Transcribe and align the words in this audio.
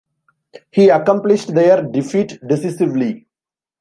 He 0.71 0.89
accomplished 0.89 1.53
their 1.53 1.83
defeat, 1.83 2.39
decisively. 2.47 3.27